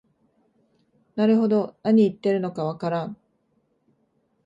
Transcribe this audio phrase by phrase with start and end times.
[1.15, 3.17] なるほど、なに言ってるのかわからん